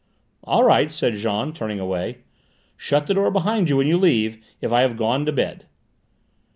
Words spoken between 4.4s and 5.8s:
if I have gone to bed."